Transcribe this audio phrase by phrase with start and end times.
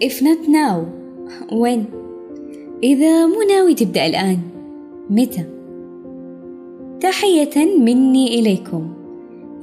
[0.00, 0.84] If not now
[1.50, 1.84] when?
[2.82, 4.38] إذا مو ناوي تبدأ الآن
[5.10, 5.44] متى؟
[7.00, 8.94] تحية مني إليكم.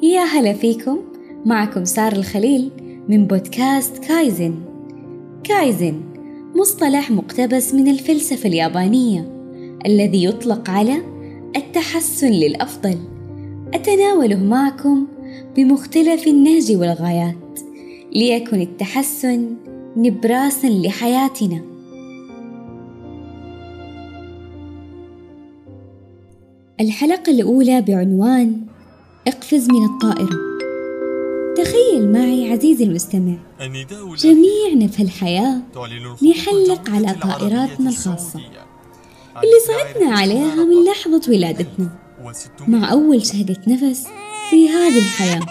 [0.04, 0.98] يا هلا فيكم.
[1.46, 2.70] معكم سار الخليل
[3.10, 4.56] من بودكاست كايزن.
[5.44, 6.02] كايزن
[6.56, 9.30] مصطلح مقتبس من الفلسفة اليابانية
[9.86, 11.02] الذي يطلق على
[11.56, 12.98] التحسن للأفضل.
[13.74, 15.08] أتناوله معكم
[15.56, 17.60] بمختلف النهج والغايات
[18.16, 19.56] ليكن التحسن
[19.98, 21.62] نبراسا لحياتنا.
[26.80, 28.62] الحلقة الأولى بعنوان
[29.28, 30.40] اقفز من الطائرة.
[31.58, 33.36] تخيل معي عزيزي المستمع.
[34.18, 35.62] جميعنا في الحياة
[36.30, 38.40] نحلق على طائراتنا الخاصة.
[39.36, 41.90] اللي صعدنا عليها من لحظة ولادتنا.
[42.68, 44.08] مع أول شهدة نفس
[44.50, 45.42] في هذه الحياة.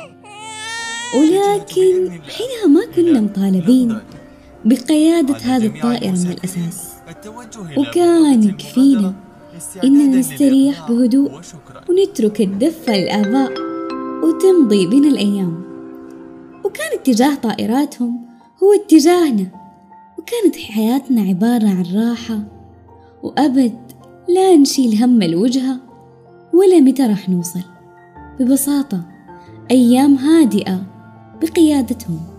[1.14, 3.98] ولكن حينها ما كنا مطالبين.
[4.64, 6.92] بقيادة هذه الطائرة من الأساس.
[7.76, 9.14] وكان يكفينا
[9.84, 11.30] إننا نستريح بهدوء
[11.88, 13.52] ونترك الدفة للآباء
[14.24, 15.62] وتمضي بنا الأيام.
[16.64, 18.26] وكان اتجاه طائراتهم
[18.62, 19.46] هو اتجاهنا.
[20.18, 22.38] وكانت حياتنا عبارة عن راحة.
[23.22, 23.78] وأبد
[24.28, 25.76] لا نشيل هم الوجهة
[26.54, 27.62] ولا متى راح نوصل.
[28.40, 29.02] ببساطة
[29.70, 30.82] أيام هادئة
[31.42, 32.31] بقيادتهم.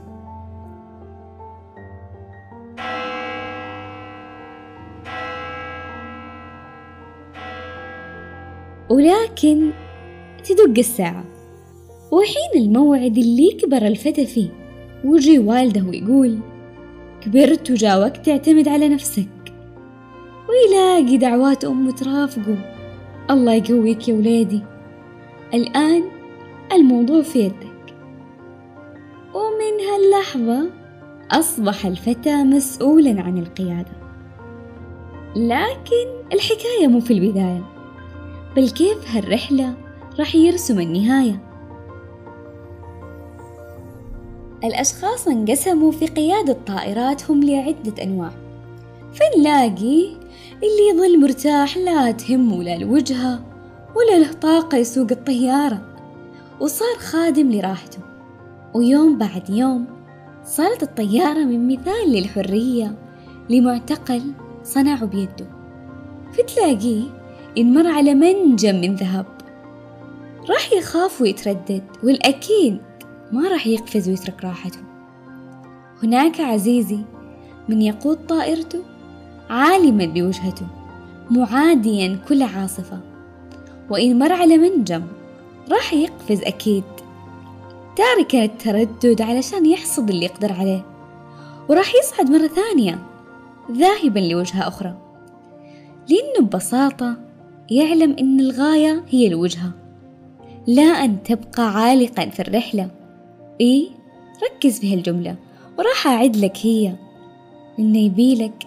[8.93, 9.71] ولكن
[10.43, 11.25] تدق الساعة.
[12.11, 14.49] وحين الموعد اللي كبر الفتى فيه
[15.05, 16.39] وجي والده ويقول
[17.21, 19.29] كبرت وجا وقت تعتمد على نفسك.
[20.49, 22.57] ويلاقي دعوات أمه ترافقه.
[23.29, 24.61] الله يقويك يا ولادي.
[25.53, 26.03] الآن
[26.71, 27.95] الموضوع في يدك.
[29.33, 30.69] ومن هاللحظة
[31.31, 33.91] أصبح الفتى مسؤولا عن القيادة.
[35.35, 37.72] لكن الحكاية مو في البداية.
[38.55, 39.73] بل كيف هالرحلة
[40.19, 41.39] راح يرسم النهاية؟
[44.63, 48.31] الأشخاص انقسموا في قيادة طائراتهم لعدة أنواع.
[49.13, 50.07] فنلاقي
[50.55, 53.43] اللي يظل مرتاح لا تهمه لا الوجهة
[53.95, 55.81] ولا له طاقة يسوق الطيارة
[56.59, 57.99] وصار خادم لراحته.
[58.73, 59.85] ويوم بعد يوم
[60.45, 62.95] صارت الطيارة من مثال للحرية
[63.49, 64.21] لمعتقل
[64.63, 65.47] صنعه بيده.
[66.31, 67.22] فتلاقيه
[67.57, 69.25] إن مر على منجم من ذهب.
[70.49, 72.77] راح يخاف ويتردد والأكيد
[73.31, 74.79] ما راح يقفز ويترك راحته.
[76.03, 76.99] هناك عزيزي
[77.69, 78.83] من يقود طائرته
[79.49, 80.67] عالما بوجهته
[81.31, 82.99] معاديا كل عاصفة.
[83.89, 85.03] وإن مر على منجم
[85.71, 86.83] راح يقفز أكيد.
[87.95, 90.85] تاركا التردد علشان يحصد اللي يقدر عليه.
[91.69, 92.99] وراح يصعد مرة ثانية
[93.71, 94.97] ذاهبا لوجهة أخرى.
[96.09, 97.17] لأنه ببساطة
[97.73, 99.71] يعلم أن الغاية هي الوجهة.
[100.67, 102.89] لا أن تبقى عالقا في الرحلة.
[103.61, 103.87] إيه
[104.43, 105.35] ركز في هالجملة
[105.79, 106.95] وراح أعد لك هي.
[107.79, 108.63] إنه يبيلك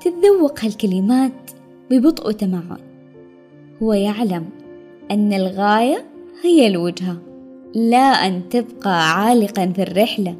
[0.00, 1.50] تتذوق هالكلمات
[1.90, 2.78] ببطء وتمعن.
[3.82, 4.48] هو يعلم
[5.10, 6.04] أن الغاية
[6.44, 7.16] هي الوجهة.
[7.74, 10.36] لا أن تبقى عالقا في الرحلة.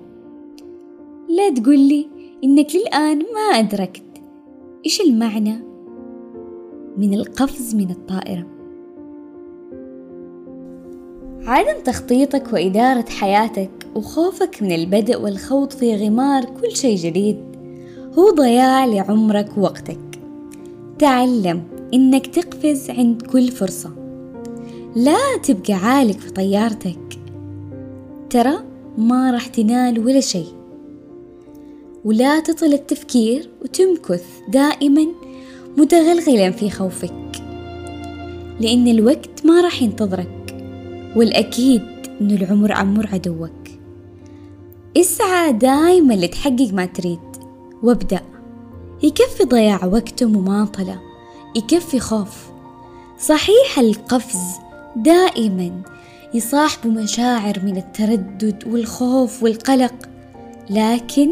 [1.28, 2.08] لا تقول لي
[2.44, 4.22] إنك للآن ما أدركت
[4.84, 5.67] إيش المعنى.
[6.98, 8.46] من القفز من الطائرة.
[11.46, 17.36] عدم تخطيطك وإدارة حياتك وخوفك من البدء والخوض في غمار كل شيء جديد
[18.18, 20.00] هو ضياع لعمرك ووقتك.
[20.98, 21.62] تعلم
[21.94, 23.90] إنك تقفز عند كل فرصة.
[24.96, 27.18] لا تبقى عالق في طيارتك.
[28.30, 28.58] ترى
[28.98, 30.48] ما راح تنال ولا شيء.
[32.04, 35.06] ولا تطل التفكير وتمكث دائما
[35.78, 37.42] متغلغلا في خوفك.
[38.60, 40.56] لأن الوقت ما راح ينتظرك
[41.16, 41.82] والأكيد
[42.20, 43.68] إنه العمر عمر عدوك.
[44.96, 47.18] اسعى دايما لتحقق ما تريد
[47.82, 48.20] وابدأ.
[49.02, 51.00] يكفي ضياع وقت ومماطلة
[51.56, 52.50] يكفي خوف.
[53.18, 54.38] صحيح القفز
[54.96, 55.82] دائما
[56.34, 59.94] يصاحب مشاعر من التردد والخوف والقلق
[60.70, 61.30] لكن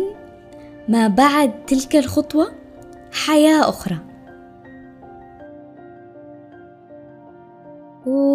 [0.89, 2.53] ما بعد تلك الخطوة
[3.13, 4.06] حياة أخرى.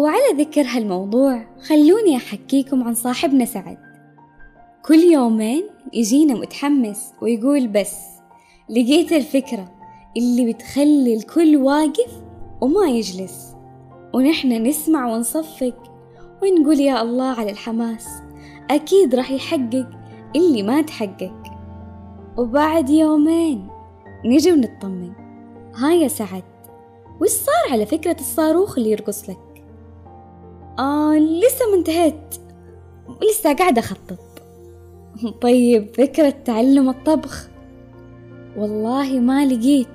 [0.02, 3.78] وعلى ذكر هالموضوع خلوني أحكيكم عن صاحبنا سعد.
[4.84, 7.96] كل يومين يجينا متحمس ويقول بس
[8.70, 9.72] لقيت الفكرة
[10.16, 12.22] اللي بتخلي الكل واقف
[12.60, 13.54] وما يجلس.
[14.14, 15.74] ونحن نسمع ونصفق
[16.42, 18.06] ونقول يا الله على الحماس
[18.70, 19.90] أكيد راح يحقق
[20.36, 21.42] اللي ما تحقق.
[22.38, 23.68] وبعد يومين
[24.24, 25.12] نجي ونطمن.
[25.74, 26.44] ها يا سعد
[27.20, 29.51] وش صار على فكرة الصاروخ اللي يرقص لك؟
[30.82, 32.34] آه لسه ما انتهيت.
[33.30, 34.18] لسه قاعدة أخطط.
[35.40, 37.48] طيب فكرة تعلم الطبخ.
[38.56, 39.88] والله ما لقيت.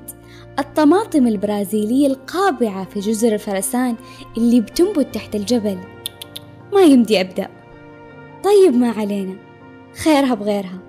[0.60, 3.96] الطماطم البرازيلية القابعة في جزر الفرسان
[4.38, 5.78] اللي بتنبت تحت الجبل.
[6.74, 7.48] ما يمدي أبدأ.
[8.44, 9.36] طيب ما علينا.
[10.04, 10.80] خيرها بغيرها.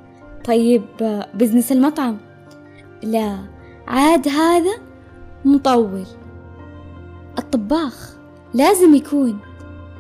[0.45, 0.83] طيب
[1.35, 2.19] بزنس المطعم.
[3.03, 3.39] لا
[3.87, 4.75] عاد هذا
[5.45, 6.05] مطول.
[7.39, 8.17] الطباخ
[8.55, 9.39] لازم يكون.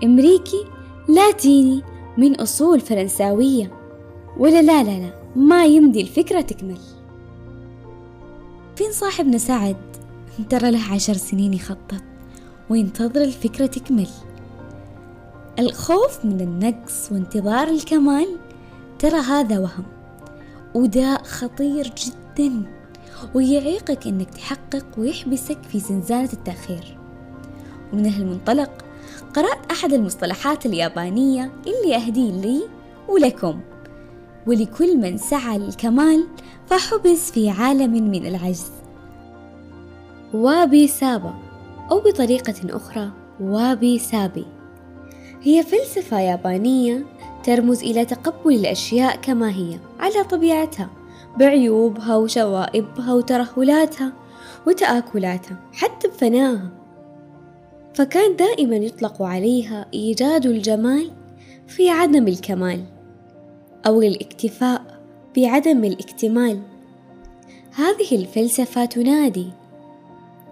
[0.04, 0.64] أمريكي
[1.08, 1.82] لاتيني
[2.18, 3.72] من أصول فرنساوية.
[4.36, 6.78] ولا لا لا لا ما يمدي الفكرة تكمل.
[8.76, 9.76] فين صاحبنا سعد؟
[10.50, 12.02] ترى له عشر سنين يخطط
[12.70, 14.08] وينتظر الفكرة تكمل.
[15.58, 18.36] الخوف من النقص وانتظار الكمال
[18.98, 19.84] ترى هذا وهم.
[20.74, 22.62] وداء خطير جدا
[23.34, 26.98] ويعيقك إنك تحقق ويحبسك في زنزانة التأخير.
[27.92, 28.87] ومن هالمنطلق
[29.34, 32.62] قرأت أحد المصطلحات اليابانية اللي أهدي لي
[33.08, 33.60] ولكم.
[34.46, 36.26] ولكل من سعى للكمال
[36.66, 38.72] فحبس في عالم من العجز.
[40.34, 41.34] وابي سابا
[41.90, 43.10] أو بطريقة أخرى
[43.40, 44.46] وابي سابي.
[45.42, 47.06] هي فلسفة يابانية
[47.44, 50.90] ترمز إلى تقبل الأشياء كما هي على طبيعتها
[51.38, 54.12] بعيوبها وشوائبها وترهلاتها
[54.66, 56.77] وتآكلاتها حتى بفنائها
[57.98, 61.10] فكان دائما يطلق عليها إيجاد الجمال
[61.66, 62.84] في عدم الكمال
[63.86, 65.00] أو الاكتفاء
[65.36, 66.60] بعدم الاكتمال
[67.74, 69.46] هذه الفلسفة تنادي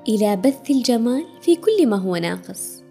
[0.09, 2.83] إلى بث الجمال في كل ما هو ناقص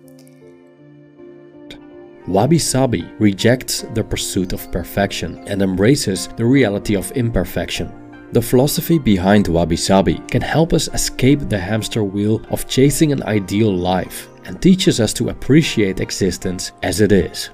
[2.28, 8.05] Wabi Sabi rejects the pursuit of perfection and embraces the reality of imperfection.
[8.35, 13.23] The philosophy behind Wabi Sabi can help us escape the hamster wheel of chasing an
[13.25, 17.51] ideal life and teaches us to appreciate existence as it is,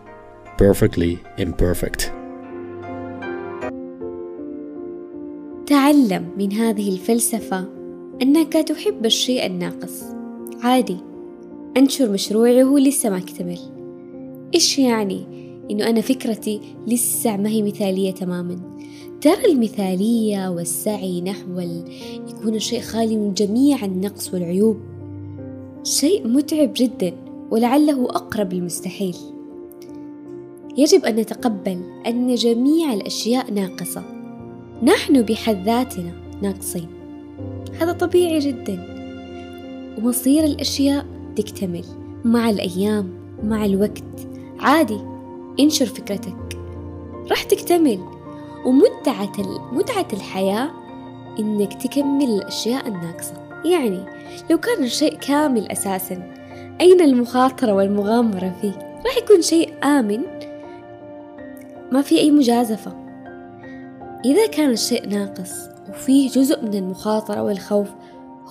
[0.59, 2.13] perfectly imperfect.
[5.67, 7.65] تعلم من هذه الفلسفة
[8.23, 10.03] أنك تحب الشيء الناقص
[10.63, 10.97] عادي
[11.77, 13.59] أنشر مشروعي وهو لسه ما اكتمل
[14.55, 15.27] إيش يعني
[15.71, 18.79] إنه أنا فكرتي لسه ما هي مثالية تماما
[19.22, 21.60] ترى المثالية والسعي نحو
[22.30, 24.78] يكون الشيء خالي من جميع النقص والعيوب.
[25.84, 27.14] شيء متعب جدا
[27.52, 29.16] ولعله أقرب المستحيل.
[30.78, 34.04] يجب أن نتقبل أن جميع الأشياء ناقصة.
[34.84, 36.88] نحن بحد ذاتنا ناقصين.
[37.80, 38.86] هذا طبيعي جدا.
[39.98, 41.86] ومصير الأشياء تكتمل
[42.26, 43.10] مع الأيام
[43.44, 44.28] مع الوقت.
[44.60, 45.00] عادي
[45.60, 46.58] انشر فكرتك.
[47.30, 48.21] راح تكتمل.
[48.66, 49.32] ومتعة
[49.72, 50.70] متعة الحياة
[51.40, 53.34] إنك تكمل الأشياء الناقصة.
[53.66, 54.06] يعني
[54.50, 56.34] لو كان الشيء كامل أساسا
[56.82, 60.24] أين المخاطرة والمغامرة فيه؟ راح يكون شيء آمن
[61.92, 62.92] ما في أي مجازفة.
[64.26, 67.90] إذا كان الشيء ناقص وفيه جزء من المخاطرة والخوف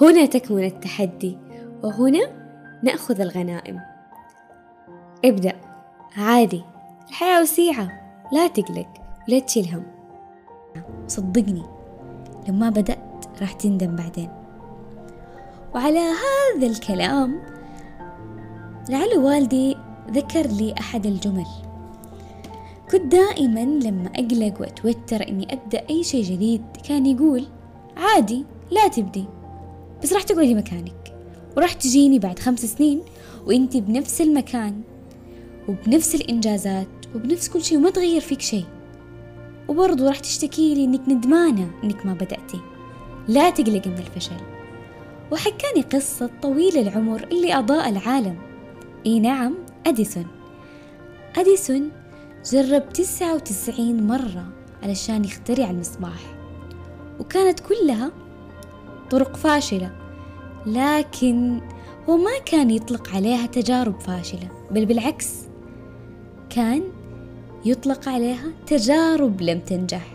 [0.01, 1.39] هنا تكمن التحدي
[1.83, 2.21] وهنا
[2.83, 3.81] نأخذ الغنائم.
[5.25, 5.53] ابدأ.
[6.17, 6.63] عادي.
[7.09, 7.89] الحياة وسيعة.
[8.33, 8.89] لا تقلق.
[9.29, 10.00] ولا تشيل هم.
[11.07, 11.63] صدقني
[12.49, 14.29] لما بدأت راح تندم بعدين.
[15.75, 17.41] وعلى هذا الكلام
[18.89, 19.77] لعل والدي
[20.11, 21.47] ذكر لي أحد الجمل.
[22.91, 27.47] كنت دائما لما أقلق وأتوتر إني أبدأ أي شيء جديد كان يقول
[27.97, 29.25] عادي لا تبدي
[30.03, 31.15] بس راح تقعدي مكانك.
[31.57, 33.01] وراح تجيني بعد خمس سنين
[33.47, 34.81] وإنتي بنفس المكان
[35.69, 38.65] وبنفس الإنجازات وبنفس كل شيء وما تغير فيك شيء.
[39.71, 42.61] وبرضو راح تشتكي لي إنك ندمانة إنك ما بدأتي.
[43.29, 44.41] لا تقلق من الفشل.
[45.33, 48.39] وحكاني قصة طويل العمر اللي أضاء العالم.
[49.07, 49.55] إي نعم
[49.87, 50.27] أديسون.
[51.37, 51.91] أديسون
[52.45, 54.45] جرب تسعة وتسعين مرة
[54.83, 56.37] علشان يخترع المصباح.
[57.21, 58.13] وكانت كلها
[59.11, 59.91] طرق فاشلة
[60.67, 61.61] لكن
[62.09, 65.35] هو ما كان يطلق عليها تجارب فاشلة بل بالعكس
[66.51, 66.83] كان
[67.65, 70.07] يطلق عليها تجارب لم تنجح.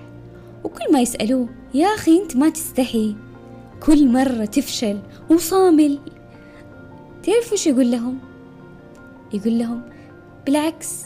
[0.64, 3.16] وكل ما يسألوه يا أخي أنت ما تستحي.
[3.86, 5.00] كل مرة تفشل
[5.32, 6.00] وصامل.
[7.24, 8.18] تعرف وش يقول لهم؟
[9.34, 9.82] يقول لهم
[10.46, 11.04] بالعكس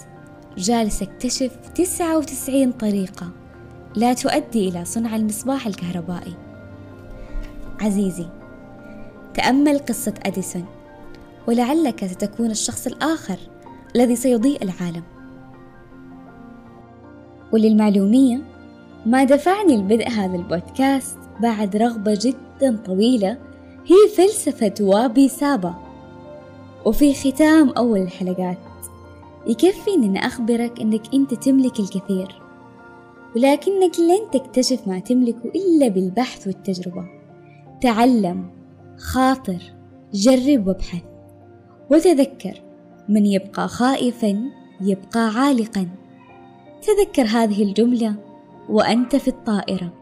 [0.58, 3.31] جالس أكتشف تسعة وتسعين طريقة
[3.96, 6.34] لا تؤدي إلى صنع المصباح الكهربائي.
[7.81, 8.25] عزيزي
[9.34, 10.65] تأمل قصة أديسون
[11.48, 13.38] ولعلك ستكون الشخص الآخر
[13.96, 15.03] الذي سيضيء العالم.
[17.53, 18.41] وللمعلومية
[19.06, 23.38] ما دفعني لبدء هذا البودكاست بعد رغبة جدا طويلة
[23.86, 25.75] هي فلسفة وابي سابا.
[26.86, 28.58] وفي ختام أول الحلقات
[29.48, 32.41] يكفي إن أخبرك إنك أنت تملك الكثير
[33.36, 37.06] ولكنك لن تكتشف ما تملكه إلا بالبحث والتجربة.
[37.82, 38.50] تعلم
[38.98, 39.62] خاطر
[40.13, 41.03] جرب وابحث
[41.91, 42.62] وتذكر
[43.10, 44.44] من يبقى خائفا
[44.82, 45.88] يبقى عالقا.
[46.81, 48.15] تذكر هذه الجملة
[48.69, 49.99] وأنت في الطائرة.